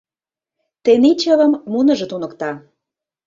[0.83, 2.51] Тений чывым муныжо туныкта...